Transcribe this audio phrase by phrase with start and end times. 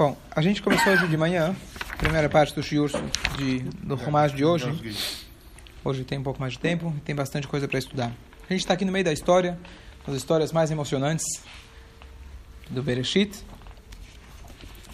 [0.00, 1.54] Bom, a gente começou hoje de manhã,
[1.98, 2.90] primeira parte do shiur
[3.36, 4.66] de, do Rumash de hoje.
[5.84, 8.10] Hoje tem um pouco mais de tempo e tem bastante coisa para estudar.
[8.48, 9.58] A gente está aqui no meio da história,
[10.06, 11.26] das histórias mais emocionantes
[12.70, 13.44] do Bereshit,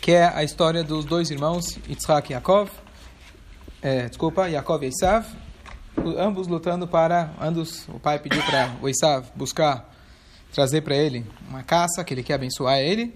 [0.00, 2.68] que é a história dos dois irmãos, Yitzhak e Yaakov,
[3.80, 5.24] é, desculpa, Yaakov e Esav,
[6.18, 9.88] ambos lutando para, ambos, o pai pediu para o Esav buscar,
[10.52, 13.14] trazer para ele uma caça, que ele quer abençoar ele,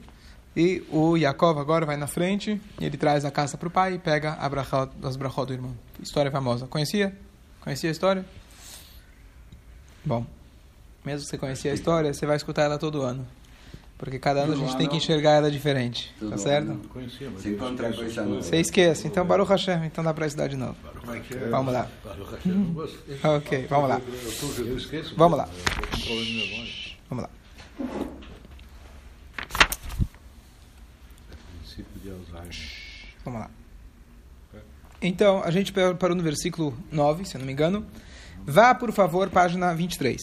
[0.57, 3.95] e o Yaakov agora vai na frente, e ele traz a caça para o pai
[3.95, 5.77] e pega a brachot, as brachot do irmão.
[6.03, 6.67] História famosa.
[6.67, 7.17] Conhecia?
[7.61, 8.25] Conhecia a história?
[10.05, 10.27] Bom,
[11.05, 13.27] mesmo que você conhecia a história, você vai escutar ela todo ano.
[14.01, 16.11] Porque cada ano a gente tem que enxergar ela diferente.
[16.19, 16.81] Tá certo?
[17.39, 18.43] Se encontra coisa nova.
[18.43, 19.07] Você esquece.
[19.07, 19.85] Então, Baruch Hashem.
[19.85, 20.75] Então dá para estudar de novo.
[21.51, 21.87] Vamos lá.
[23.37, 24.01] Ok, vamos lá.
[25.19, 25.49] Vamos lá.
[27.11, 27.31] Vamos lá.
[33.25, 33.51] Vamos lá.
[35.03, 37.87] Então, a gente parou no versículo 9, se eu não me engano.
[38.45, 40.21] Vá, por favor, página 23.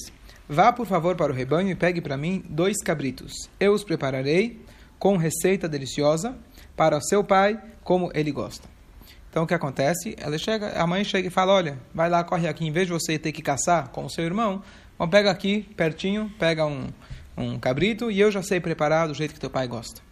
[0.47, 3.33] Vá, por favor, para o rebanho e pegue para mim dois cabritos.
[3.59, 4.61] Eu os prepararei
[4.99, 6.37] com receita deliciosa
[6.75, 8.67] para o seu pai, como ele gosta.
[9.29, 10.15] Então, o que acontece?
[10.17, 12.93] Ela chega, a mãe chega e fala: Olha, vai lá, corre aqui, em vez de
[12.93, 14.63] você ter que caçar com o seu irmão,
[15.11, 16.87] pega aqui, pertinho, pega um,
[17.35, 20.06] um cabrito e eu já sei preparar do jeito que teu pai gosta.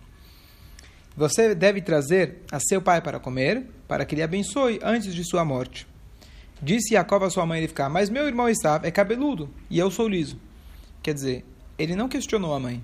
[1.15, 5.45] Você deve trazer a seu pai para comer, para que ele abençoe antes de sua
[5.45, 5.87] morte.
[6.61, 10.07] Disse Jacob a sua mãe Rivka, mas meu irmão Esav é cabeludo e eu sou
[10.07, 10.37] liso.
[11.01, 11.45] Quer dizer,
[11.77, 12.83] ele não questionou a mãe.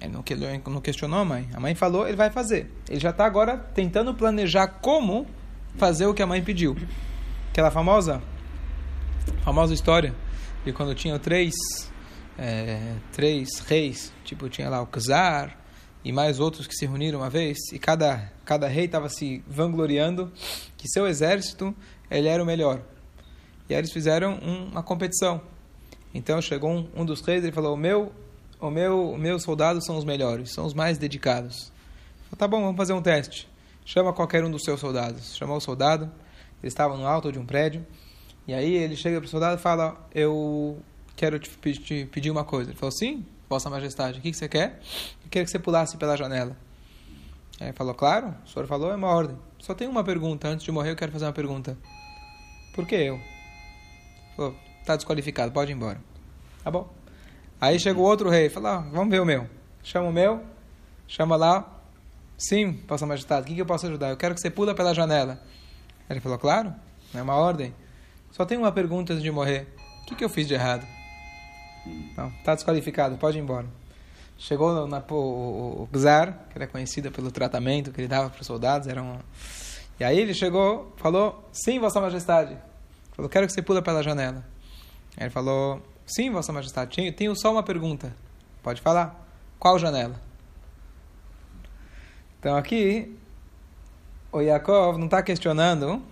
[0.00, 1.48] Ele não questionou a mãe.
[1.54, 2.70] A mãe falou, ele vai fazer.
[2.88, 5.26] Ele já está agora tentando planejar como
[5.76, 6.76] fazer o que a mãe pediu.
[7.50, 8.22] Aquela famosa,
[9.44, 10.14] famosa história
[10.64, 11.54] de quando tinham três,
[12.38, 15.56] é, três reis, tipo tinha lá o Czar,
[16.04, 20.32] e mais outros que se reuniram uma vez, e cada, cada rei estava se vangloriando
[20.76, 21.74] que seu exército
[22.10, 22.82] ele era o melhor.
[23.68, 25.40] E aí eles fizeram um, uma competição.
[26.14, 28.12] Então chegou um, um dos reis e falou: o meu,
[28.60, 31.72] o meu, meus soldados são os melhores, são os mais dedicados.
[32.24, 33.48] Falei, tá bom, vamos fazer um teste.
[33.84, 35.36] Chama qualquer um dos seus soldados.
[35.36, 36.04] Chamou o soldado,
[36.62, 37.84] eles estavam no alto de um prédio.
[38.46, 40.78] E aí ele chega para o soldado e fala: Eu
[41.16, 42.70] quero te, te pedir uma coisa.
[42.70, 44.80] Ele falou: Sim, Vossa Majestade, o que, você quer?
[45.22, 46.56] Eu queria que você pulasse pela janela.
[47.60, 49.36] Aí ele falou: Claro, o senhor falou, é uma ordem.
[49.58, 50.48] Só tem uma pergunta.
[50.48, 51.76] Antes de morrer, eu quero fazer uma pergunta.
[52.74, 53.20] Por que eu?
[54.34, 56.00] Falou: Tá desqualificado, pode ir embora.
[56.64, 56.90] Tá bom.
[57.60, 59.46] Aí chegou outro rei, falou: ah, Vamos ver o meu.
[59.82, 60.42] Chama o meu,
[61.06, 61.78] chama lá.
[62.38, 64.08] Sim, Vossa Majestade, o que, que eu posso ajudar?
[64.08, 65.42] Eu quero que você pula pela janela.
[66.08, 66.74] Ele falou: Claro,
[67.14, 67.74] é uma ordem.
[68.30, 69.68] Só tem uma pergunta antes de morrer:
[70.02, 70.86] O que, que eu fiz de errado?
[72.16, 73.66] Não, está desqualificado, pode ir embora.
[74.38, 78.46] Chegou na, o, o Czar, que era conhecido pelo tratamento que ele dava para os
[78.46, 79.20] soldados, era uma...
[80.00, 82.56] E aí ele chegou, falou, sim, Vossa Majestade.
[83.12, 84.44] Falou, quero que você pula pela janela.
[85.16, 88.14] Aí ele falou, sim, Vossa Majestade, tenho, tenho só uma pergunta.
[88.62, 89.26] Pode falar.
[89.58, 90.20] Qual janela?
[92.40, 93.16] Então aqui,
[94.32, 96.02] o Yaakov não está questionando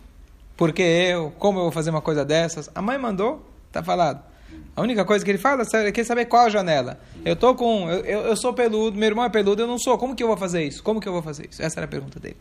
[0.56, 2.70] por que eu, como eu vou fazer uma coisa dessas.
[2.74, 4.29] A mãe mandou, está falado.
[4.76, 7.00] A única coisa que ele fala é quer saber qual a janela.
[7.24, 9.98] Eu tô com, eu, eu sou peludo, meu irmão é peludo, eu não sou.
[9.98, 10.82] Como que eu vou fazer isso?
[10.82, 11.60] Como que eu vou fazer isso?
[11.60, 12.36] Essa era a pergunta dele.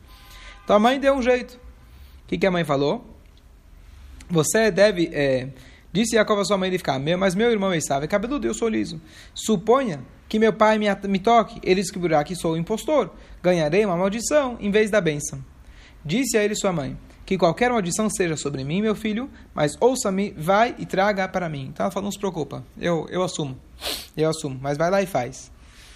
[0.63, 1.55] Então a mãe deu um jeito.
[2.23, 3.05] O que, que a mãe falou?
[4.29, 5.49] Você deve, é,
[5.91, 8.69] disse Jacob a sua mãe de ficar, mas meu irmão Esav é cabeludo, eu sou
[8.69, 9.01] liso.
[9.33, 13.09] Suponha que meu pai me, me toque, ele descobrirá que sou impostor.
[13.41, 15.43] Ganharei uma maldição em vez da bênção.
[16.05, 16.95] Disse a ele sua mãe
[17.29, 21.67] que qualquer maldição seja sobre mim, meu filho, mas ouça-me, vai e traga para mim.
[21.67, 23.55] Então ela falou, não se preocupa, eu, eu assumo,
[24.17, 25.51] eu assumo, mas vai lá e faz.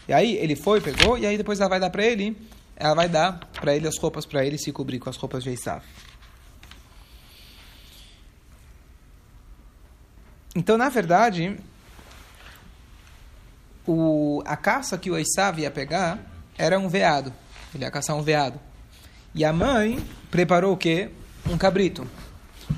[0.08, 2.38] E aí ele foi, pegou, e aí depois ela vai dar para ele,
[2.76, 5.50] ela vai dar para ele as roupas para ele se cobrir com as roupas de
[5.50, 5.84] Esav.
[10.56, 11.58] Então, na verdade,
[13.88, 16.20] o, a caça que o Esav ia pegar
[16.60, 17.34] era um veado.
[17.74, 18.60] Ele ia caçar um veado.
[19.34, 19.98] E a mãe
[20.30, 21.10] preparou o quê?
[21.54, 22.08] Um cabrito.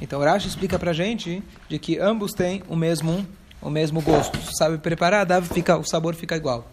[0.01, 3.25] Então Rashi explica pra gente de que ambos têm o mesmo
[3.61, 4.37] o mesmo gosto.
[4.55, 6.69] Sabe preparar, dá, fica, o sabor fica igual.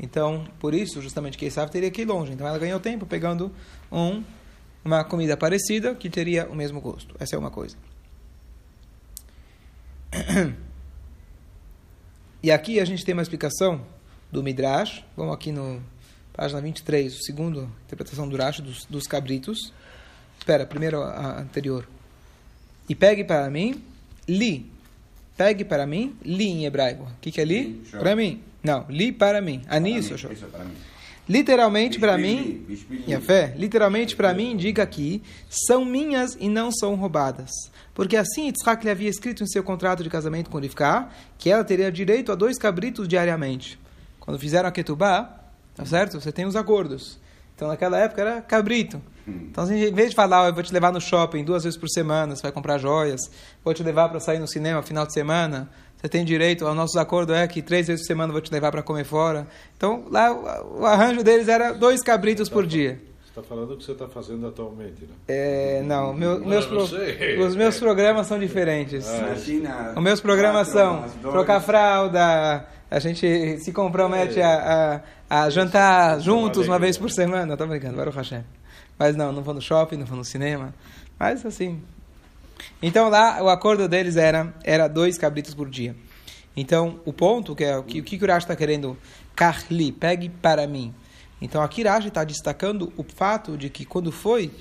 [0.00, 2.32] Então, por isso, justamente, que sabe teria que ir longe.
[2.32, 3.52] Então ela ganhou tempo pegando
[3.90, 4.22] um,
[4.82, 7.14] uma comida parecida que teria o mesmo gosto.
[7.20, 7.76] Essa é uma coisa.
[12.42, 13.82] E aqui a gente tem uma explicação
[14.32, 15.04] do Midrash.
[15.16, 15.80] Vamos aqui no
[16.32, 19.72] página 23, o segundo interpretação do Rashi dos, dos cabritos.
[20.42, 21.86] Espera, primeiro a anterior.
[22.88, 23.80] E pegue para mim,
[24.26, 24.68] li.
[25.36, 27.04] Pegue para mim, li em hebraico.
[27.04, 27.80] O que, que é li?
[27.92, 28.42] Para mim.
[28.60, 29.62] Não, li para mim.
[29.68, 30.74] Ani, isso, isso para mim.
[31.28, 32.66] Literalmente para mim,
[33.06, 37.48] e a fé, literalmente para mim indica que são minhas e não são roubadas.
[37.94, 41.08] Porque assim Yitzhak lhe havia escrito em seu contrato de casamento com Rivka
[41.38, 43.78] que ela teria direito a dois cabritos diariamente.
[44.18, 45.40] Quando fizeram a Ketubá,
[45.76, 46.20] tá certo?
[46.20, 47.20] Você tem os acordos.
[47.54, 49.00] Então naquela época era cabrito.
[49.26, 51.78] Então, assim, em vez de falar, oh, eu vou te levar no shopping duas vezes
[51.78, 53.20] por semana, você vai comprar joias,
[53.64, 55.70] vou te levar para sair no cinema no final de semana,
[56.02, 58.52] você tem direito, o nosso acordo é que três vezes por semana eu vou te
[58.52, 59.46] levar para comer fora.
[59.76, 63.00] Então, lá o, arranjo deles era dois cabritos por dia.
[63.22, 65.14] Você está falando o que você está fazendo atualmente, né?
[65.28, 69.08] É, não, meu, não meus pro, os meus programas são diferentes.
[69.08, 74.44] Ah, os meus programas são trocar fralda, a gente se compromete é.
[74.44, 77.52] a, a, a jantar juntos uma vez por semana.
[77.54, 78.42] Estou brincando, Baruch Hashem.
[79.02, 80.72] Mas não, não vou no shopping, não vou no cinema.
[81.18, 81.82] Mas assim,
[82.80, 85.96] então lá o acordo deles era, era dois cabritos por dia.
[86.56, 88.96] Então o ponto que é o que o que Urash está querendo,
[89.34, 90.94] Carli, pegue para mim.
[91.40, 94.52] Então aqui Urash está destacando o fato de que quando foi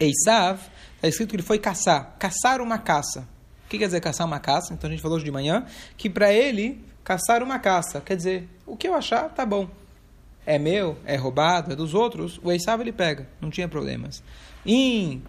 [0.00, 0.62] Eisav,
[0.96, 3.28] está escrito que ele foi caçar, caçar uma caça.
[3.66, 4.72] O que quer dizer caçar uma caça?
[4.72, 5.66] Então a gente falou hoje de manhã
[5.98, 9.68] que para ele caçar uma caça quer dizer o que eu achar tá bom.
[10.48, 12.40] É meu, é roubado, é dos outros.
[12.42, 14.22] O Eisav ele pega, não tinha problemas.
[14.64, 15.22] Em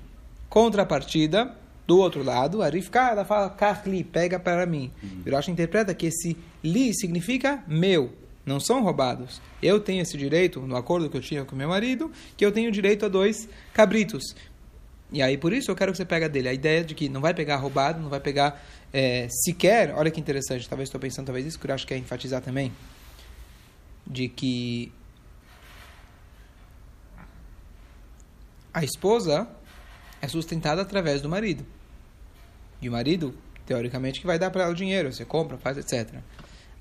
[0.48, 1.54] contrapartida,
[1.86, 4.90] do outro lado, a Rivka, ela fala, Kahli, pega para mim.
[5.04, 5.24] Uhum.
[5.28, 8.14] Urash interpreta que esse li significa meu,
[8.46, 9.42] não são roubados.
[9.62, 12.72] Eu tenho esse direito, no acordo que eu tinha com meu marido, que eu tenho
[12.72, 14.24] direito a dois cabritos.
[15.12, 16.48] E aí, por isso, eu quero que você pegue dele.
[16.48, 18.64] A ideia de que não vai pegar roubado, não vai pegar
[18.94, 19.94] é, sequer...
[19.98, 22.72] Olha que interessante, talvez estou pensando, talvez isso que eu acho que é enfatizar também.
[24.08, 24.94] De que
[28.74, 29.48] a esposa
[30.22, 31.66] é sustentada através do marido.
[32.82, 33.34] E o marido,
[33.66, 36.20] teoricamente, que vai dar para ela o dinheiro, você compra, faz, etc.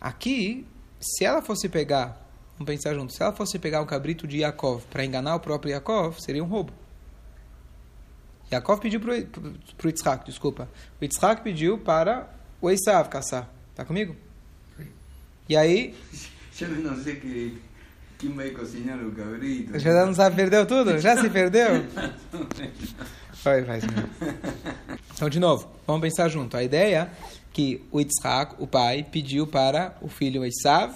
[0.00, 0.66] Aqui,
[1.00, 2.24] se ela fosse pegar,
[2.56, 5.72] vamos pensar junto, se ela fosse pegar um cabrito de Yaakov para enganar o próprio
[5.72, 6.72] Yaakov, seria um roubo.
[8.50, 10.68] Yaakov pediu para o Yitzhak, desculpa.
[11.00, 12.28] O Yitzhak pediu para
[12.60, 13.50] o Esav caçar.
[13.74, 14.16] Tá comigo?
[15.48, 15.94] E aí...
[16.60, 17.56] Eu não sei que,
[18.56, 19.78] cozinhar o cabrito.
[19.78, 20.98] Já não sabe, perdeu tudo?
[20.98, 21.84] Já se perdeu?
[23.44, 23.80] Vai, vai.
[25.14, 26.56] Então, de novo, vamos pensar junto.
[26.56, 30.92] A ideia é que o Yitzhak, o pai, pediu para o filho Esav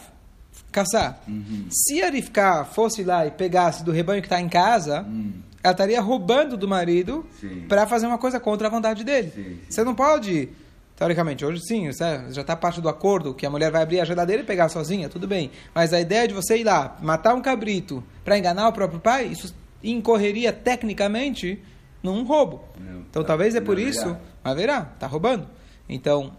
[0.73, 1.21] caçar.
[1.29, 1.67] Uhum.
[1.71, 5.33] Se a Rivka fosse lá e pegasse do rebanho que está em casa, uhum.
[5.63, 7.27] ela estaria roubando do marido
[7.69, 9.31] para fazer uma coisa contra a vontade dele.
[9.35, 9.59] Sim, sim.
[9.69, 10.49] Você não pode,
[10.97, 14.43] teoricamente, hoje sim, já está parte do acordo que a mulher vai abrir a geladeira
[14.43, 15.51] e pegar sozinha, tudo bem.
[15.75, 19.27] Mas a ideia de você ir lá, matar um cabrito para enganar o próprio pai,
[19.27, 21.63] isso incorreria tecnicamente
[22.03, 22.65] num roubo.
[22.79, 25.49] Não, então tá, talvez é por isso, mas verá, tá roubando.
[25.89, 26.33] Então,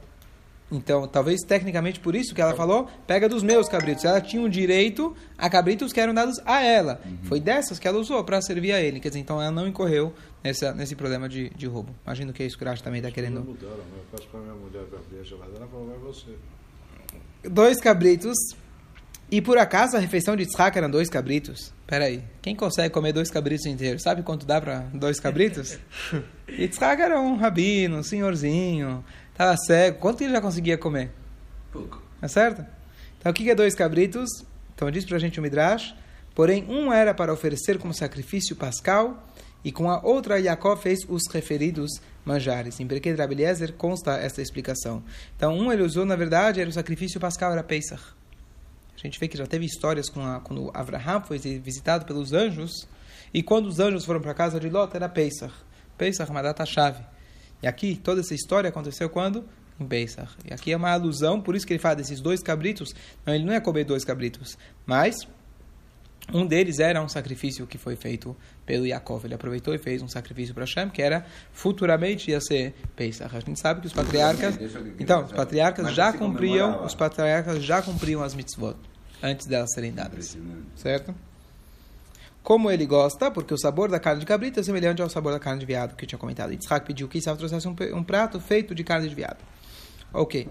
[0.72, 4.04] então talvez tecnicamente por isso que ela falou, pega dos meus cabritos.
[4.06, 7.02] Ela tinha um direito a cabritos que eram dados a ela.
[7.06, 7.18] Uhum.
[7.24, 9.00] Foi dessas que ela usou para servir a ele.
[9.00, 10.14] Quer dizer, então ela não incorreu
[10.44, 11.94] nessa, nesse problema de, de roubo.
[12.06, 13.42] Imagino que é isso que o Rashi também está querendo.
[13.42, 13.84] Mudaram, né?
[13.98, 16.32] eu faço para minha mulher abrir a geladeira, vai você.
[17.44, 18.38] Dois cabritos
[19.34, 21.74] e por acaso a refeição de Yitzhak eram dois cabritos?
[21.88, 24.04] Peraí, quem consegue comer dois cabritos inteiros?
[24.04, 25.80] Sabe quanto dá para dois cabritos?
[26.48, 30.00] Yitzhak era um rabino, um senhorzinho, estava cego.
[30.00, 31.12] Quanto ele já conseguia comer?
[31.72, 32.02] Pouco.
[32.22, 32.66] É certo?
[33.20, 34.30] Então o que é dois cabritos?
[34.74, 35.94] Então diz para a gente o Midrash.
[36.34, 39.24] Porém, um era para oferecer como sacrifício pascal
[39.64, 41.92] e com a outra Jacob fez os referidos
[42.26, 42.80] manjares.
[42.80, 45.04] Em Berkei Rabeliezer consta essa explicação.
[45.36, 48.02] Então, um ele usou, na verdade, era o sacrifício pascal, era Pesach.
[48.96, 52.88] A gente vê que já teve histórias com a, quando Abraham foi visitado pelos anjos,
[53.34, 55.54] e quando os anjos foram para a casa de Lot, era Pesach.
[55.98, 57.04] Pesach é uma data-chave.
[57.64, 59.46] E aqui, toda essa história aconteceu quando?
[59.80, 60.34] Em Pesach.
[60.46, 62.94] E aqui é uma alusão, por isso que ele fala desses dois cabritos.
[63.26, 65.16] Não, ele não é comer dois cabritos, mas
[66.32, 69.26] um deles era um sacrifício que foi feito pelo Yaakov.
[69.26, 73.34] Ele aproveitou e fez um sacrifício para Hashem, que era futuramente ia ser Pesach.
[73.34, 74.60] A gente sabe que os patriarcas,
[75.00, 78.76] então, os patriarcas já cumpriam, os patriarcas já cumpriam as mitzvot
[79.22, 80.38] antes delas serem dadas.
[80.76, 81.16] Certo?
[82.44, 85.40] Como ele gosta, porque o sabor da carne de cabrito é semelhante ao sabor da
[85.40, 86.52] carne de veado que eu tinha comentado.
[86.52, 89.40] Yitzhak pediu que Isav trouxesse um, um prato feito de carne de veado.
[90.12, 90.50] Ok.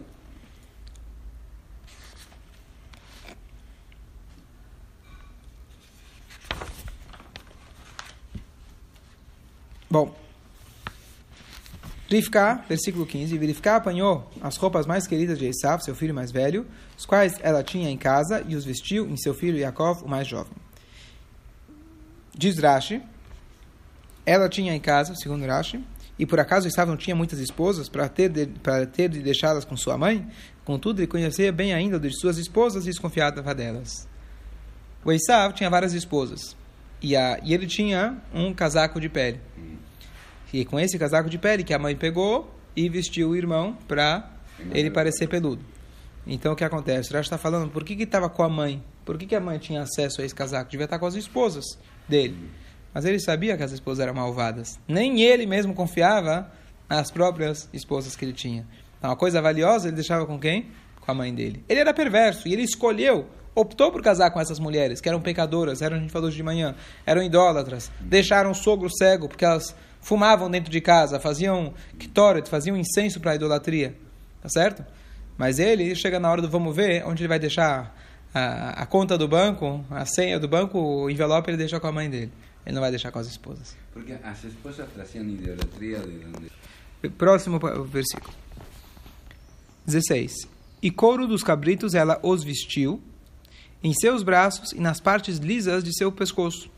[9.91, 10.17] Bom,
[12.09, 16.67] Rivka, versículo 15, Rivka apanhou as roupas mais queridas de Esav, seu filho mais velho,
[16.97, 20.27] os quais ela tinha em casa, e os vestiu em seu filho Yaakov, o mais
[20.27, 20.62] jovem.
[22.35, 23.03] Diz Rashi,
[24.25, 25.85] ela tinha em casa, segundo Rashi,
[26.19, 29.65] e por acaso Esav não tinha muitas esposas para ter de, para ter de deixá-las
[29.65, 30.27] com sua mãe,
[30.65, 34.09] contudo ele conhecia bem ainda de suas esposas e desconfiava delas.
[35.05, 36.57] O Esav tinha várias esposas.
[37.01, 39.41] E, a, e ele tinha um casaco de pele.
[40.53, 44.31] E com esse casaco de pele que a mãe pegou e vestiu o irmão para
[44.71, 45.65] ele parecer peludo.
[46.25, 47.12] Então o que acontece?
[47.12, 48.83] Rashi está falando, por que estava com a mãe?
[49.05, 50.71] Por que, que a mãe tinha acesso a esse casaco?
[50.71, 51.65] Devia estar com as esposas
[52.09, 52.51] dele.
[52.93, 54.79] Mas ele sabia que as esposas eram malvadas.
[54.87, 56.51] Nem ele mesmo confiava
[56.89, 58.67] nas próprias esposas que ele tinha.
[58.99, 60.69] Então, uma coisa valiosa ele deixava com quem?
[61.01, 61.65] Com a mãe dele.
[61.69, 65.83] Ele era perverso e ele escolheu, optou por casar com essas mulheres, que eram pecadoras,
[65.83, 66.75] eram, a gente falou de manhã,
[67.07, 67.91] eram idólatras.
[68.01, 73.33] Deixaram o sogro cego, porque elas fumavam dentro de casa, faziam kitoret, faziam incenso para
[73.33, 73.97] a idolatria.
[74.43, 74.85] Tá certo?
[75.39, 77.97] Mas ele chega na hora do vamos ver, onde ele vai deixar
[78.35, 81.93] a, a conta do banco, a senha do banco, o envelope ele deixa com a
[81.93, 82.33] mãe dele.
[82.65, 83.77] Ele não vai deixar com as esposas.
[83.93, 87.11] Porque as esposas traziam idolatria de onde?
[87.17, 88.33] Próximo versículo.
[89.85, 90.49] 16.
[90.81, 93.03] E couro dos cabritos ela os vestiu
[93.83, 96.71] em seus braços e nas partes lisas de seu pescoço.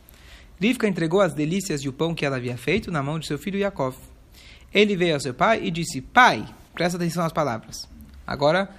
[0.61, 3.39] Rivka entregou as delícias e o pão que ela havia feito na mão de seu
[3.39, 3.97] filho Yaakov.
[4.73, 7.87] Ele veio ao seu pai e disse: Pai, presta atenção às palavras.
[8.27, 8.71] Agora,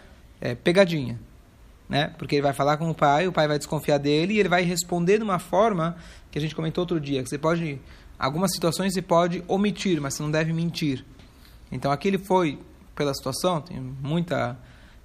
[0.41, 1.19] é, pegadinha.
[1.87, 2.13] Né?
[2.17, 4.63] Porque ele vai falar com o pai, o pai vai desconfiar dele e ele vai
[4.63, 5.95] responder de uma forma
[6.31, 7.79] que a gente comentou outro dia, que você pode,
[8.17, 11.05] algumas situações você pode omitir, mas você não deve mentir.
[11.71, 12.59] Então aqui ele foi
[12.95, 14.57] pela situação, tem muita,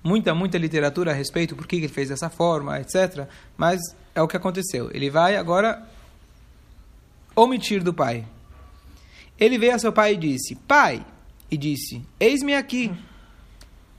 [0.02, 3.28] muita, muita literatura a respeito por que ele fez dessa forma, etc.
[3.56, 3.80] Mas
[4.14, 4.90] é o que aconteceu.
[4.94, 5.86] Ele vai agora
[7.34, 8.24] omitir do pai.
[9.38, 11.04] Ele veio a seu pai e disse: Pai,
[11.50, 12.92] e disse: Eis-me aqui.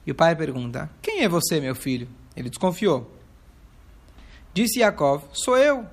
[0.06, 2.08] E o pai pergunta: Quem é você, meu filho?
[2.36, 3.12] Ele desconfiou.
[4.54, 5.86] Disse Yaakov: Sou eu,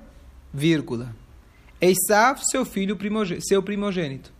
[0.53, 1.15] vírgula.
[1.81, 4.33] Esav, seu filho primogênito, seu primogênito.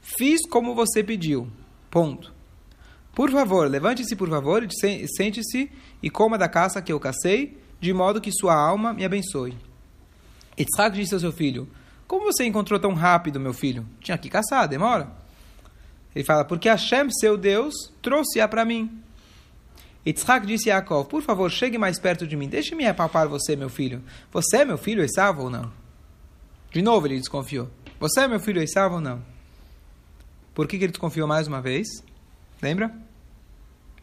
[0.00, 1.48] Fiz como você pediu.
[1.90, 2.32] Ponto.
[3.14, 4.66] Por favor, levante-se, por favor,
[5.16, 5.70] sente-se
[6.02, 9.56] e coma da caça que eu cacei, de modo que sua alma me abençoe.
[10.58, 11.68] Yitzhak disse ao seu filho:
[12.06, 13.86] Como você encontrou tão rápido, meu filho?
[14.00, 15.10] Tinha que caçar, demora.
[16.14, 19.02] Ele fala: Porque Hashem, seu Deus, trouxe-a para mim.
[20.06, 23.68] Yitzhak disse a Yaakov: Por favor, chegue mais perto de mim, deixe-me apalpar você, meu
[23.68, 24.02] filho.
[24.32, 25.70] Você é meu filho Esav ou não?
[26.70, 27.68] De novo ele desconfiou:
[28.00, 29.22] Você é meu filho Esav ou não?
[30.54, 31.86] Por que, que ele desconfiou mais uma vez?
[32.60, 32.92] Lembra?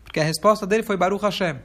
[0.03, 1.59] Porque a resposta dele foi Baruch Hashem.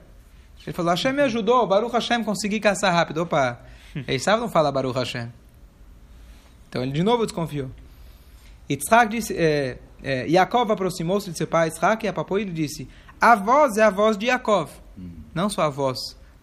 [0.66, 3.22] Ele falou: Hashem me ajudou, Baruch Hashem consegui caçar rápido.
[3.22, 3.60] Opa,
[4.08, 5.30] Esav não fala Baruch Hashem.
[6.68, 7.70] Então ele de novo desconfiou.
[8.70, 12.88] Yitzhak disse, é, é, Yaakov aproximou-se de seu pai Yitzhak e apapou e disse:
[13.20, 14.70] A voz é a voz de Yaakov.
[15.34, 15.98] Não só a voz,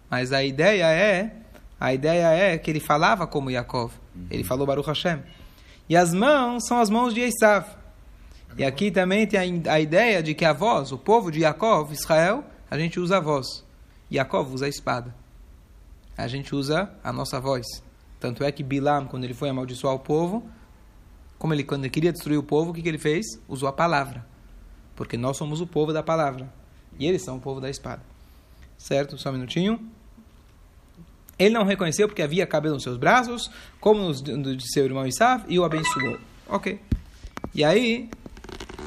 [0.10, 1.36] mas a ideia é
[1.80, 3.94] a ideia é que ele falava como Yaakov.
[4.30, 5.24] Ele falou Baruch Hashem.
[5.90, 7.66] E as mãos são as mãos de Esav.
[8.58, 11.92] E aqui também tem a, a, ideia de que a voz, o povo de Yaakov,
[11.94, 13.64] Israel, a gente usa a voz.
[14.12, 15.16] Yaakov usa a espada.
[16.18, 17.66] A gente usa a nossa voz.
[18.20, 20.44] Tanto é que Bilam, quando ele foi amaldiçoar o povo,
[21.38, 23.26] como ele, quando ele queria destruir o povo, o que, que ele fez?
[23.48, 24.26] Usou a palavra.
[24.96, 26.52] Porque nós somos o povo da palavra.
[27.00, 28.02] E eles são o povo da espada.
[28.78, 29.18] Certo?
[29.18, 29.80] Só um minutinho.
[31.38, 35.44] Ele não reconheceu porque havia cabelo nos seus braços, como nos de seu irmão Isav,
[35.48, 36.20] e o abençoou.
[36.48, 36.80] Ok.
[37.54, 38.10] E aí,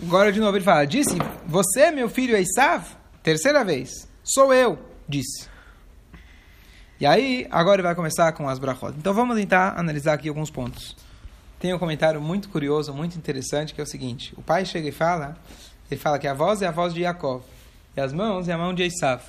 [0.03, 2.85] Agora de novo ele fala: Disse, você, meu filho Esav?
[3.23, 4.09] Terceira vez.
[4.25, 5.49] Sou eu, disse.
[6.99, 8.95] E aí, agora ele vai começar com as brachot.
[8.97, 10.97] Então vamos tentar analisar aqui alguns pontos.
[11.59, 14.93] Tem um comentário muito curioso, muito interessante, que é o seguinte: o pai chega e
[14.93, 15.37] fala,
[15.91, 17.43] ele fala que a voz é a voz de Yaakov,
[17.97, 19.23] e as mãos é a mão de Esav.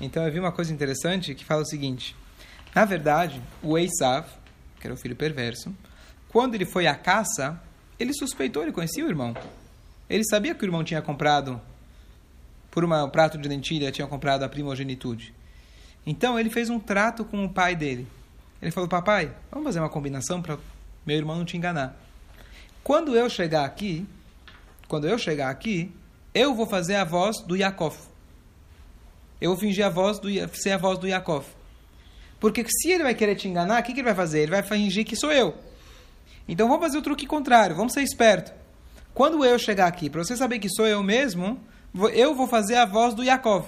[0.00, 2.16] Então eu vi uma coisa interessante que fala o seguinte:
[2.74, 4.26] na verdade, o Esav,
[4.80, 5.74] que era o filho perverso,
[6.28, 7.60] quando ele foi à caça,
[7.98, 9.36] ele suspeitou, ele conhecia o irmão.
[10.08, 11.60] Ele sabia que o irmão tinha comprado,
[12.70, 15.34] por uma, um prato de lentilha, tinha comprado a primogenitude.
[16.06, 18.06] Então ele fez um trato com o pai dele.
[18.60, 20.58] Ele falou: Papai, vamos fazer uma combinação para
[21.04, 21.96] meu irmão não te enganar.
[22.82, 24.06] Quando eu chegar aqui,
[24.88, 25.92] quando eu chegar aqui,
[26.34, 27.96] eu vou fazer a voz do Yaakov.
[29.40, 31.44] Eu vou fingir a voz do, ser a voz do Yaakov.
[32.38, 34.40] Porque se ele vai querer te enganar, o que, que ele vai fazer?
[34.40, 35.54] Ele vai fingir que sou eu.
[36.48, 38.52] Então vamos fazer o truque contrário, vamos ser esperto.
[39.14, 41.60] Quando eu chegar aqui, para você saber que sou eu mesmo,
[42.12, 43.66] eu vou fazer a voz do Yaakov.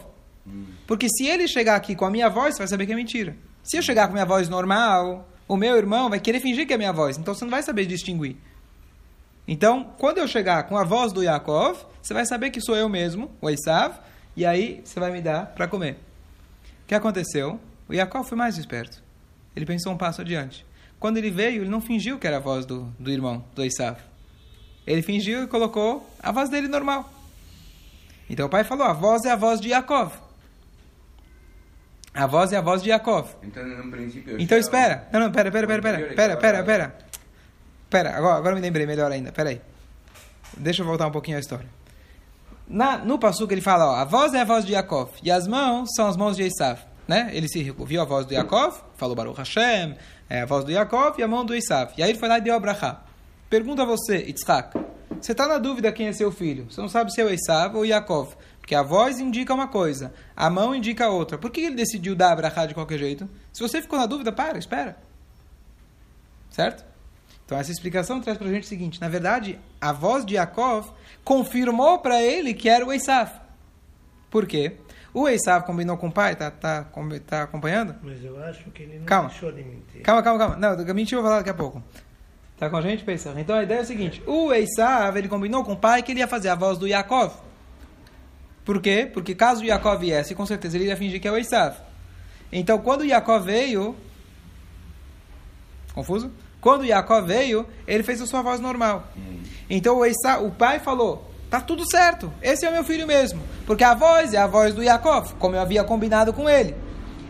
[0.87, 3.37] Porque se ele chegar aqui com a minha voz, você vai saber que é mentira.
[3.63, 6.75] Se eu chegar com a minha voz normal, o meu irmão vai querer fingir que
[6.75, 7.17] é minha voz.
[7.17, 8.37] Então você não vai saber distinguir.
[9.47, 12.89] Então, quando eu chegar com a voz do Yaakov, você vai saber que sou eu
[12.89, 13.97] mesmo, o Esav,
[14.37, 15.99] e aí você vai me dar para comer.
[16.83, 17.61] O que aconteceu?
[17.89, 19.03] O Yaakov foi mais esperto.
[19.55, 20.65] Ele pensou um passo adiante.
[20.99, 23.99] Quando ele veio, ele não fingiu que era a voz do, do irmão, do Esav.
[24.87, 27.13] Ele fingiu e colocou a voz dele normal.
[28.29, 30.13] Então o pai falou: a voz é a voz de Yaakov.
[32.15, 33.29] A voz é a voz de Yaakov.
[33.43, 34.41] Então, no princípio...
[34.41, 35.09] Então já- espera.
[35.13, 35.99] Não, não, pera, pera, pera, pera.
[35.99, 36.99] Pera, então, pera, pera.
[37.95, 39.31] Pera, agora, agora me lembrei melhor ainda.
[39.31, 39.61] Pera aí.
[40.57, 41.69] Deixa eu voltar um pouquinho à história.
[42.67, 45.47] Na, no passo ele fala, ó, a voz é a voz de Yaakov e as
[45.47, 46.81] mãos são as mãos de Esav.
[47.07, 47.31] Né?
[47.33, 49.95] Ele se ouviu a voz do Yaakov, falou Baruch Hashem,
[50.29, 51.93] é a voz do Yaakov e a mão do Esav.
[51.97, 53.01] E aí ele foi lá e deu a brachá.
[53.49, 54.77] Pergunta a você, Yitzhak,
[55.21, 56.67] você está na dúvida quem é seu filho?
[56.69, 58.35] Você não sabe se é o Esav ou Yaakov.
[58.59, 61.39] Porque a voz indica uma coisa, a mão indica outra.
[61.39, 63.31] Por que ele decidiu dar a brachá de qualquer jeito?
[63.53, 64.97] Se você ficou na dúvida, para, espera.
[66.51, 66.94] Certo?
[67.45, 70.91] Então essa explicação traz para a gente o seguinte: na verdade, a voz de Yaakov
[71.23, 73.31] confirmou para ele que era o Esav.
[74.31, 74.77] Por quê?
[75.13, 76.85] O Esav combinou com o pai, tá, tá,
[77.27, 77.95] tá acompanhando?
[78.03, 79.29] Mas eu acho que ele não Calma.
[79.29, 80.03] deixou de mentir.
[80.03, 80.57] Calma, calma, calma.
[80.57, 81.81] Não, eu menti, eu vou falar daqui a pouco.
[82.59, 83.39] Tá com a gente, Pesach?
[83.39, 86.21] Então a ideia é o seguinte: o Esav, ele combinou com o pai que ele
[86.21, 87.33] ia fazer a voz do Yaakov.
[88.65, 89.09] Por quê?
[89.13, 91.77] Porque caso o Yaakov viesse, com certeza ele ia fingir que é o Esav.
[92.51, 93.95] Então quando o Yaakov veio.
[95.95, 96.33] Confuso?
[96.65, 99.07] Quando Yaakov veio, ele fez a sua voz normal.
[99.69, 103.43] Então o, Esav, o pai falou: tá tudo certo, esse é o meu filho mesmo.
[103.67, 106.75] Porque a voz é a voz do Yaakov, como eu havia combinado com ele.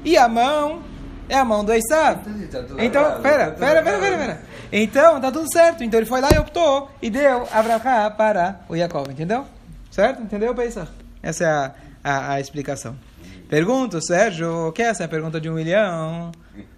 [0.05, 0.85] E a mão
[1.29, 1.75] é a mão do.
[1.75, 4.01] Então, tá Então, pera, tá pera, pera, errado.
[4.01, 4.43] pera, pera.
[4.71, 5.83] Então, tá tudo certo.
[5.83, 9.45] Então ele foi lá e optou e deu a brachá para o Yaakov, entendeu?
[9.91, 10.23] Certo?
[10.23, 10.89] Entendeu, Pesach?
[11.21, 11.75] Essa é a,
[12.05, 12.95] a, a explicação.
[13.49, 16.33] Pergunta, Sérgio, que essa é a pergunta de um milhão?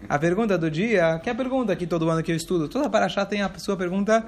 [0.08, 2.90] A pergunta do dia, que é a pergunta que todo ano que eu estudo, toda
[2.90, 4.24] paraxá tem a sua pergunta.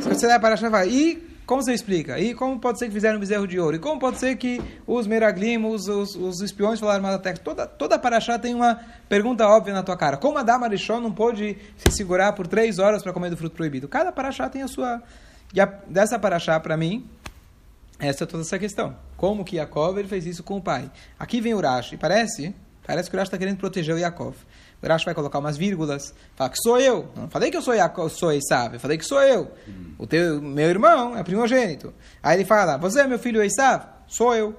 [0.00, 0.88] Se você der a paraxá, vai.
[0.88, 2.18] E como você explica?
[2.18, 3.76] E como pode ser que fizeram um bezerro de ouro?
[3.76, 7.32] E como pode ser que os meraglim, os, os, os espiões falaram mal da?
[7.32, 10.16] Toda, toda paraxá tem uma pergunta óbvia na tua cara.
[10.16, 13.56] Como a Dama Arishon não pôde se segurar por três horas para comer do fruto
[13.56, 13.88] proibido?
[13.88, 15.02] Cada paraxá tem a sua...
[15.52, 17.08] E a, dessa paraxá, para mim,
[17.98, 18.96] essa é toda essa questão.
[19.16, 20.90] Como que Yaakov ele fez isso com o pai?
[21.18, 21.96] Aqui vem o Rashi.
[21.96, 22.54] Parece,
[22.86, 24.36] parece que o Rashi está querendo proteger o Yaakov.
[24.80, 26.14] O Rashi vai colocar umas vírgulas.
[26.36, 27.08] Fala que sou eu.
[27.16, 28.74] Não falei que eu sou Yaakov, sou Esav.
[28.74, 29.50] Eu falei que sou eu.
[29.98, 31.92] O teu, meu irmão é primogênito.
[32.22, 33.86] Aí ele fala, você é meu filho Esav?
[34.06, 34.50] Sou eu.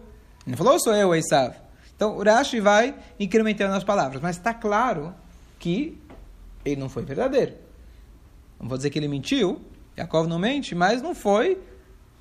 [0.46, 1.56] Ele não falou, sou eu Esav.
[1.96, 4.22] Então o Rashi vai incrementando as palavras.
[4.22, 5.16] Mas está claro
[5.58, 5.98] que
[6.66, 7.54] ele não foi verdadeiro.
[8.60, 9.62] Não vou dizer que ele mentiu.
[9.98, 11.58] Yaakov não mente, mas não foi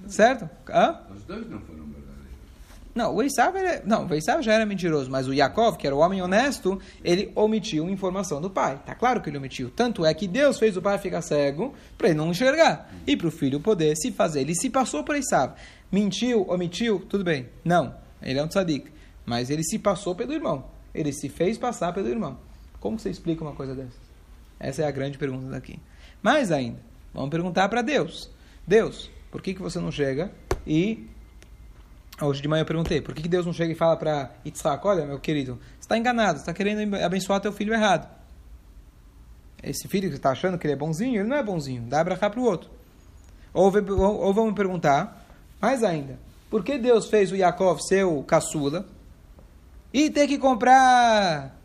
[0.07, 0.49] Certo?
[0.69, 1.01] Hã?
[1.15, 2.09] Os dois não foram verdadeiros.
[2.95, 5.95] Não, o Esav, era, não, o Esav já era mentiroso, mas o Yaakov, que era
[5.95, 8.81] o homem honesto, ele omitiu informação do pai.
[8.85, 9.71] Tá claro que ele omitiu.
[9.71, 13.29] Tanto é que Deus fez o pai ficar cego para ele não enxergar e para
[13.29, 14.41] o filho poder se fazer.
[14.41, 15.55] Ele se passou por Esav.
[15.91, 17.49] Mentiu, omitiu, tudo bem.
[17.65, 18.91] Não, ele é um tzadik.
[19.25, 20.65] Mas ele se passou pelo irmão.
[20.95, 22.39] Ele se fez passar pelo irmão.
[22.81, 24.09] Como você explica uma coisa dessas?
[24.59, 25.79] Essa é a grande pergunta daqui.
[26.23, 26.81] Mais ainda,
[27.15, 28.31] vamos perguntar para Deus.
[28.67, 30.31] Deus, por que, que você não chega
[30.67, 31.09] e
[32.21, 34.85] Hoje de manhã eu perguntei, por que que Deus não chega e fala para Yitzhak,
[34.85, 38.09] olha, meu querido, você está enganado, você está querendo abençoar teu filho errado.
[39.63, 42.01] Esse filho que você está achando que ele é bonzinho, ele não é bonzinho, dá
[42.01, 42.69] abraçar para o outro.
[43.55, 45.25] Ou, ou, ou vamos perguntar,
[45.61, 46.19] mais ainda,
[46.51, 48.85] por que Deus fez o Yaakov ser o caçula
[49.93, 51.57] e ter que comprar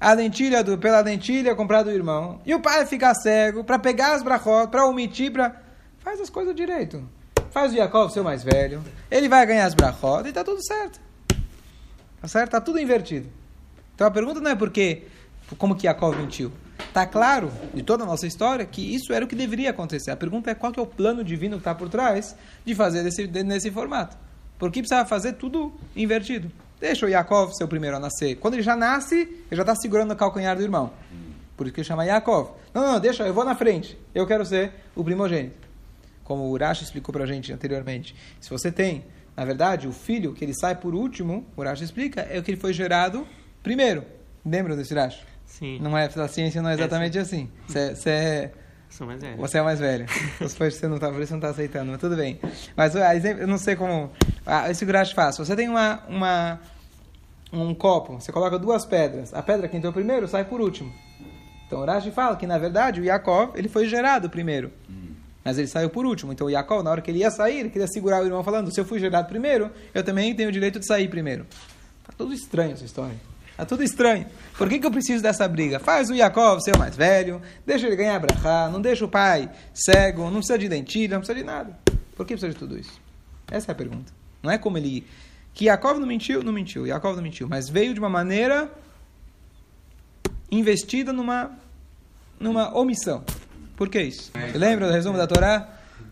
[0.00, 4.14] a lentilha do, pela lentilha comprar do irmão, e o pai ficar cego para pegar
[4.14, 5.60] as brachot, para omitir, para...
[6.00, 7.02] Faz as coisas direito.
[7.50, 10.64] Faz o Yaakov ser o mais velho, ele vai ganhar as brachot e tá tudo
[10.64, 11.00] certo.
[12.20, 12.50] Tá certo?
[12.52, 13.28] Tá tudo invertido.
[13.94, 15.04] Então a pergunta não é porque,
[15.58, 16.52] como que Yaakov mentiu.
[16.92, 20.10] Tá claro, de toda a nossa história, que isso era o que deveria acontecer.
[20.10, 22.34] A pergunta é qual que é o plano divino que está por trás
[22.64, 24.16] de fazer desse, de- nesse formato.
[24.58, 26.50] Por que precisava fazer tudo invertido?
[26.80, 28.36] Deixa o Yaakov ser o primeiro a nascer.
[28.36, 30.90] Quando ele já nasce, ele já está segurando o calcanhar do irmão.
[31.56, 32.50] Por isso que ele chama Yaakov.
[32.72, 33.98] Não, não, deixa, eu vou na frente.
[34.14, 35.68] Eu quero ser o primogênito.
[36.30, 38.14] Como o Urashi explicou para a gente anteriormente.
[38.40, 39.04] Se você tem,
[39.36, 42.52] na verdade, o filho que ele sai por último, o Urashi explica, é o que
[42.52, 43.26] ele foi gerado
[43.64, 44.04] primeiro.
[44.46, 45.24] Lembram desse Urashi?
[45.44, 45.80] Sim.
[45.80, 47.50] Não é, a ciência não é exatamente assim.
[47.66, 48.52] Você, é,
[48.88, 49.36] Sou mais velho.
[49.38, 50.06] você é mais velho.
[50.56, 52.38] Pais você não tá, por isso você não tá aceitando, mas tudo bem.
[52.76, 54.12] Mas a exemplo, eu não sei como.
[54.46, 55.36] Ah, esse Urashi faz.
[55.36, 56.60] Você tem uma, uma,
[57.52, 59.34] um copo, você coloca duas pedras.
[59.34, 60.92] A pedra que entrou primeiro sai por último.
[61.66, 64.70] Então o Urashi fala que, na verdade, o Yaakov ele foi gerado primeiro.
[65.44, 66.32] Mas ele saiu por último.
[66.32, 68.72] Então o Yaakov, na hora que ele ia sair, ele queria segurar o irmão falando:
[68.72, 71.46] se eu fui gerado primeiro, eu também tenho o direito de sair primeiro.
[72.06, 73.16] Tá tudo estranho essa história.
[73.56, 74.26] Tá tudo estranho.
[74.56, 75.78] Por que, que eu preciso dessa briga?
[75.78, 79.50] Faz o Yaakov ser o mais velho, deixa ele ganhar brachá, não deixa o pai
[79.74, 81.78] cego, não precisa de dentilha, não precisa de nada.
[82.16, 83.00] Por que precisa de tudo isso?
[83.50, 84.12] Essa é a pergunta.
[84.42, 85.06] Não é como ele.
[85.52, 86.86] Que Yaakov não mentiu, não mentiu.
[86.86, 87.48] Yaakov não mentiu.
[87.48, 88.70] Mas veio de uma maneira
[90.50, 91.50] investida numa,
[92.38, 93.24] numa omissão.
[93.80, 94.30] Por que isso?
[94.34, 95.66] Você lembra do resumo da Torá?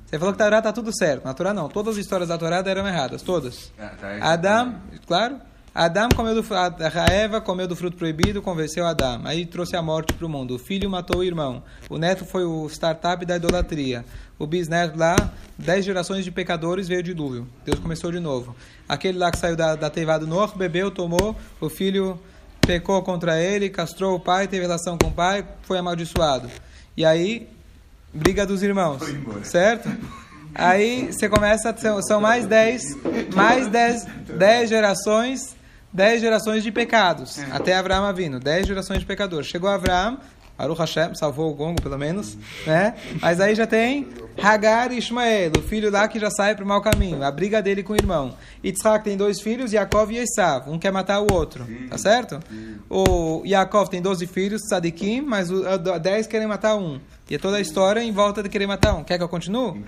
[0.06, 1.26] Você falou que a Torá está tudo certo.
[1.26, 1.68] Na Torá não.
[1.68, 3.20] Todas as histórias da Torá eram erradas.
[3.20, 3.70] Todas.
[3.78, 4.22] Ah, tá, é.
[4.22, 4.76] Adam,
[5.06, 5.38] claro.
[5.74, 9.20] Adão comeu do, a Eva comeu do fruto proibido, convenceu Adão.
[9.26, 10.54] Aí trouxe a morte para o mundo.
[10.54, 11.62] O filho matou o irmão.
[11.90, 14.02] O neto foi o startup da idolatria.
[14.38, 15.14] O bisneto lá,
[15.58, 17.46] dez gerações de pecadores, veio o dilúvio.
[17.66, 18.56] Deus começou de novo.
[18.88, 21.36] Aquele lá que saiu da, da teivada do Noah, bebeu, tomou.
[21.60, 22.18] O filho
[22.62, 26.48] pecou contra ele, castrou o pai, teve relação com o pai, foi amaldiçoado.
[26.96, 27.46] E aí,
[28.12, 29.02] briga dos irmãos.
[29.44, 29.88] Certo?
[30.54, 32.82] Aí você começa, são, mais dez,
[33.34, 35.56] mais dez, dez gerações
[35.92, 39.46] dez gerações de pecados, até Abraão vindo, dez gerações de pecadores.
[39.46, 40.18] Chegou Abraão,
[40.58, 42.94] Aruch Hashem, salvou o gongo pelo menos, né?
[43.20, 46.68] Mas aí já tem Hagar e Ishmael, o filho lá que já sai para o
[46.68, 48.34] mau caminho, a briga dele com o irmão.
[48.64, 52.40] Yitzhak tem dois filhos, Yaakov e Esav, um quer matar o outro, tá certo?
[52.90, 55.62] O Yaakov tem 12 filhos, Sadikim, mas os
[56.02, 57.00] 10 querem matar um.
[57.30, 59.04] E é toda a história em volta de querer matar um.
[59.04, 59.84] Quer que eu continue?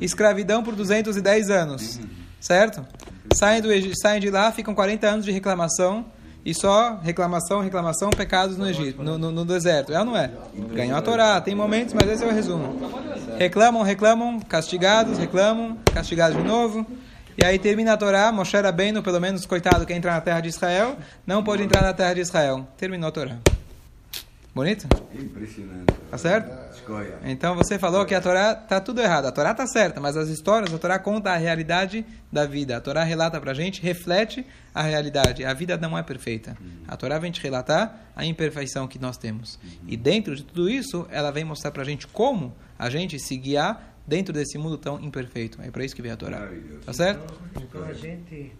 [0.00, 2.00] Escravidão por 210 anos,
[2.40, 2.86] certo?
[3.34, 3.68] Saem, do,
[4.00, 6.04] saem de lá, ficam 40 anos de reclamação
[6.44, 9.92] e só reclamação, reclamação, pecados no Egito, no, no, no deserto.
[9.92, 10.30] É ou não é?
[10.74, 12.78] Ganhou a Torá, tem momentos, mas esse é o resumo.
[13.38, 16.86] Reclamam, reclamam, castigados, reclamam, castigados de novo.
[17.36, 20.48] E aí termina a Torá, Moshe Rabbeinu, pelo menos coitado que entra na terra de
[20.48, 22.66] Israel, não pode entrar na terra de Israel.
[22.76, 23.38] Terminou a Torá.
[24.54, 24.86] Bonito?
[25.12, 25.92] Impressionante.
[26.08, 26.74] Tá certo?
[26.76, 27.18] Escolha.
[27.24, 29.26] Então você falou que a Torá tá tudo errado.
[29.26, 32.76] A Torá tá certa, mas as histórias, a Torá conta a realidade da vida.
[32.76, 35.44] A Torá relata pra gente, reflete a realidade.
[35.44, 36.56] A vida não é perfeita.
[36.86, 39.58] A Torá vem te relatar a imperfeição que nós temos.
[39.88, 43.96] E dentro de tudo isso, ela vem mostrar pra gente como a gente se guiar
[44.06, 45.60] dentro desse mundo tão imperfeito.
[45.62, 46.48] É para isso que veio a Torá.
[46.86, 47.34] Tá certo?
[47.50, 48.52] Então, então a gente,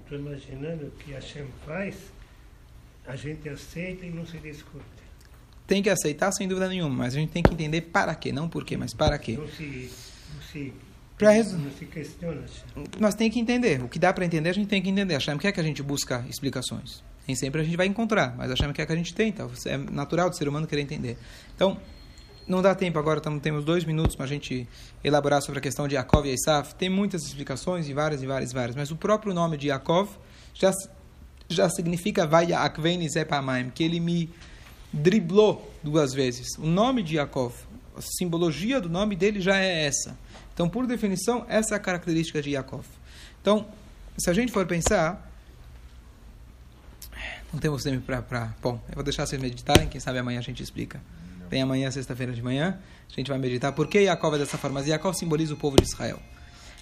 [0.00, 1.96] estou imaginando o que a Hashem faz,
[3.04, 4.93] a gente aceita e não se discute.
[5.66, 8.48] Tem que aceitar sem dúvida nenhuma, mas a gente tem que entender para quê, não
[8.48, 9.36] por quê, mas para quê.
[9.38, 9.90] Não se,
[10.34, 10.72] não se,
[11.16, 12.42] Pra resu- não se questiona.
[13.00, 13.80] Nós tem que entender.
[13.82, 15.14] O que dá para entender, a gente tem que entender.
[15.14, 17.02] Hashem quer que a gente busca explicações.
[17.26, 19.48] Nem sempre a gente vai encontrar, mas Hashem quer que a gente tenta.
[19.66, 21.16] É natural do ser humano querer entender.
[21.54, 21.78] Então,
[22.46, 24.68] não dá tempo agora, tamo, temos dois minutos para a gente
[25.02, 26.74] elaborar sobre a questão de Yaakov e Esav.
[26.74, 28.76] Tem muitas explicações, e várias, e várias, e várias.
[28.76, 30.10] Mas o próprio nome de Yaakov
[30.52, 30.70] já,
[31.48, 34.28] já significa Vaya Akveni Zepamaim, que ele me
[34.94, 36.56] driblou duas vezes.
[36.58, 37.54] O nome de Yaakov,
[37.96, 40.16] a simbologia do nome dele já é essa.
[40.52, 42.84] Então, por definição, essa é a característica de Yaakov.
[43.40, 43.66] Então,
[44.16, 45.30] se a gente for pensar,
[47.52, 48.54] não temos tempo para.
[48.62, 51.02] Bom, eu vou deixar vocês meditarem, quem sabe amanhã a gente explica.
[51.50, 52.78] Vem amanhã, sexta-feira de manhã,
[53.10, 54.80] a gente vai meditar por que Yaakov é dessa forma.
[54.80, 56.20] Yaakov simboliza o povo de Israel.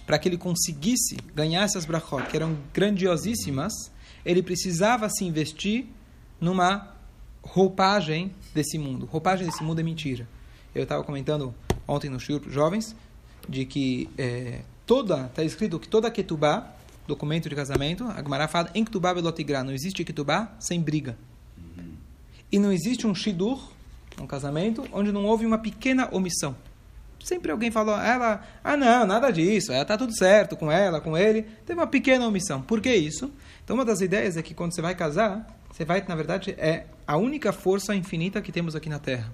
[0.07, 3.73] Para que ele conseguisse ganhar essas brachot, que eram grandiosíssimas,
[4.25, 5.87] ele precisava se investir
[6.41, 6.93] numa
[7.43, 9.07] roupagem desse mundo.
[9.07, 10.27] Roupagem desse mundo é mentira.
[10.75, 11.55] Eu estava comentando
[11.87, 12.97] ontem no Shur jovens
[13.49, 16.75] de que é, toda, está escrito que toda ketubá,
[17.07, 21.17] documento de casamento, a fala em ketubá belotigra, não existe ketubá sem briga.
[22.51, 23.59] E não existe um shidur,
[24.21, 26.55] um casamento, onde não houve uma pequena omissão.
[27.25, 31.17] Sempre alguém falou, ela, ah não, nada disso, ela tá tudo certo com ela, com
[31.17, 31.43] ele.
[31.65, 32.61] Teve uma pequena omissão.
[32.61, 33.33] Por que isso?
[33.65, 36.85] Então uma das ideias é que quando você vai casar, você vai, na verdade, é
[37.07, 39.33] a única força infinita que temos aqui na Terra.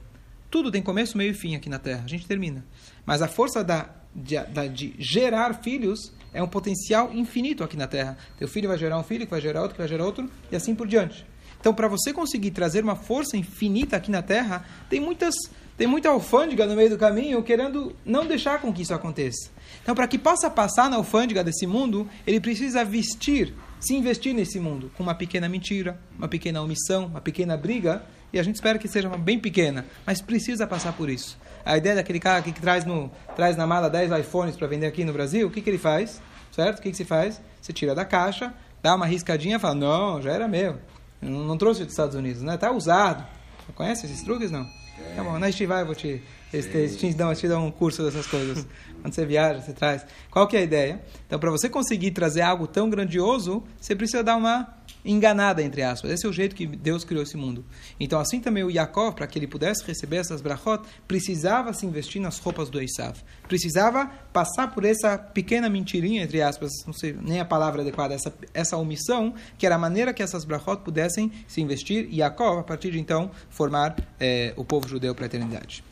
[0.51, 2.03] Tudo tem começo, meio e fim aqui na Terra.
[2.05, 2.65] A gente termina.
[3.05, 7.87] Mas a força da, de, da, de gerar filhos é um potencial infinito aqui na
[7.87, 8.17] Terra.
[8.39, 10.57] Teu filho vai gerar um filho, que vai gerar outro, que vai gerar outro, e
[10.57, 11.27] assim por diante.
[11.61, 15.35] Então, para você conseguir trazer uma força infinita aqui na Terra, tem muitas
[15.77, 19.49] tem muita alfândega no meio do caminho querendo não deixar com que isso aconteça.
[19.81, 24.59] Então, para que possa passar na alfândega desse mundo, ele precisa vestir, se investir nesse
[24.59, 28.79] mundo, com uma pequena mentira, uma pequena omissão, uma pequena briga, e a gente espera
[28.79, 31.39] que seja uma bem pequena, mas precisa passar por isso.
[31.65, 35.05] A ideia daquele cara que traz, no, traz na mala 10 iPhones para vender aqui
[35.05, 36.21] no Brasil, o que, que ele faz?
[36.53, 36.79] Certo?
[36.79, 37.41] O que, que se faz?
[37.61, 40.79] Você tira da caixa, dá uma riscadinha e fala, não, já era meu.
[41.23, 42.57] Eu não, não trouxe dos Estados Unidos, né?
[42.57, 43.25] Tá usado.
[43.67, 44.67] Você conhece esses truques, não?
[45.15, 48.27] Tá bom, na Estivai eu vou te, te, te, dar, te dar um curso dessas
[48.27, 48.65] coisas.
[49.03, 50.07] Quando você viaja, você traz.
[50.31, 51.01] Qual que é a ideia?
[51.27, 54.78] Então, para você conseguir trazer algo tão grandioso, você precisa dar uma
[55.09, 56.11] enganada, entre aspas.
[56.11, 57.65] Esse é o jeito que Deus criou esse mundo.
[57.99, 62.21] Então, assim também o Yaakov, para que ele pudesse receber essas brachot, precisava se investir
[62.21, 63.17] nas roupas do Esav.
[63.49, 68.33] Precisava passar por essa pequena mentirinha, entre aspas, não sei nem a palavra adequada, essa,
[68.53, 72.63] essa omissão, que era a maneira que essas brachot pudessem se investir e Yaakov, a
[72.63, 75.88] partir de então, formar eh, o povo judeu para a eternidade.